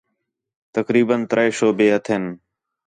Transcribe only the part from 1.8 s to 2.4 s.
ہتھین